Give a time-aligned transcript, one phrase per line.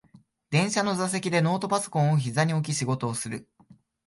[0.49, 3.47] 電車の座席でノートパソコンをひざに置き仕事をする